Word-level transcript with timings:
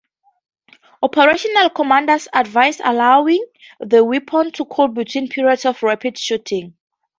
Operational 1.03 1.69
commanders 1.69 2.27
advised 2.33 2.81
allowing 2.83 3.45
the 3.79 4.03
weapon 4.03 4.51
to 4.53 4.65
cool 4.65 4.87
between 4.87 5.29
periods 5.29 5.63
of 5.63 5.83
rapid 5.83 6.17
shooting. 6.17 6.75